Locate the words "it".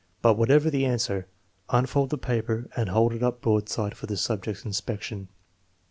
3.13-3.21